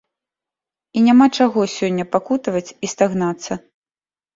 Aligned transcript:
І 0.97 1.03
няма 1.09 1.29
чаго 1.37 1.67
сёння 1.77 2.09
пакутаваць 2.17 2.67
і 2.85 2.95
стагнаць. 2.97 3.47